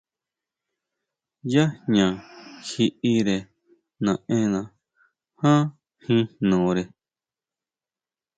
Yá 1.53 1.63
jña 1.85 2.07
kjiʼire 2.67 3.35
naʼenna 4.05 4.59
ján 5.39 5.63
jin 6.03 6.23
jnore. 6.39 6.83